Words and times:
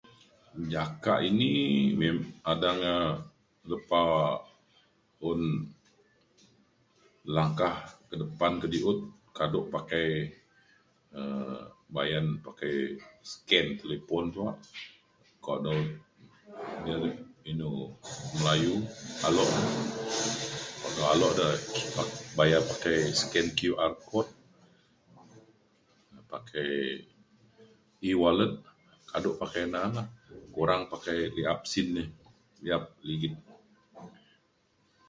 jakak 0.73 1.19
ini 1.29 1.51
me- 1.99 2.27
adang 2.51 2.77
ia’ 2.91 2.97
lepa 3.71 4.03
un 5.29 5.41
langkah 7.35 7.75
kedepan 8.09 8.53
kedi’ut 8.61 8.99
kado 9.37 9.59
pakai 9.75 10.07
um 11.19 11.53
bayan 11.95 12.25
pakai 12.45 12.75
scan 13.31 13.67
talipon 13.79 14.25
tuak 14.35 14.55
kuak 15.43 15.59
dau 15.65 15.79
inu 17.51 17.69
Melayu 18.37 18.73
alok 19.27 19.49
bayar 22.37 22.61
pakai 22.71 22.97
scan 23.21 23.45
pakai 23.53 23.57
QR 23.59 23.93
code 24.07 24.31
pakai 26.31 26.69
E-wallet 28.09 28.53
kado 29.11 29.29
pakai 29.41 29.63
na 29.73 29.81
lah 29.95 30.07
kurang 30.55 30.81
pakai 30.93 31.17
liap 31.35 31.59
sin 31.71 31.87
ni 31.95 32.03
liap 32.65 32.83
ligit. 33.07 33.33